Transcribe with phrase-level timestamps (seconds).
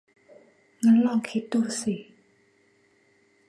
[0.83, 1.95] งั้นลองคิดดูสิ